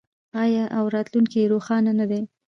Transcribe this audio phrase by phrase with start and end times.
[0.43, 2.21] آیا او راتلونکی یې روښانه نه دی؟